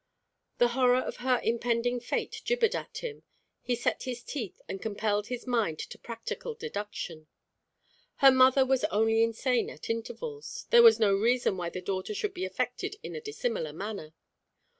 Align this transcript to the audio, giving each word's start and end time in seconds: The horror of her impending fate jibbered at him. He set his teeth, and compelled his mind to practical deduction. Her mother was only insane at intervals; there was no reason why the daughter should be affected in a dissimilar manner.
The 0.57 0.69
horror 0.69 0.99
of 1.01 1.17
her 1.17 1.39
impending 1.43 1.99
fate 1.99 2.41
jibbered 2.43 2.73
at 2.75 3.03
him. 3.03 3.21
He 3.61 3.75
set 3.75 4.01
his 4.01 4.23
teeth, 4.23 4.59
and 4.67 4.81
compelled 4.81 5.27
his 5.27 5.45
mind 5.45 5.77
to 5.77 5.99
practical 5.99 6.55
deduction. 6.55 7.27
Her 8.15 8.31
mother 8.31 8.65
was 8.65 8.83
only 8.85 9.21
insane 9.21 9.69
at 9.69 9.91
intervals; 9.91 10.65
there 10.71 10.81
was 10.81 10.99
no 10.99 11.13
reason 11.13 11.55
why 11.55 11.69
the 11.69 11.81
daughter 11.81 12.15
should 12.15 12.33
be 12.33 12.45
affected 12.45 12.95
in 13.03 13.15
a 13.15 13.21
dissimilar 13.21 13.73
manner. 13.73 14.15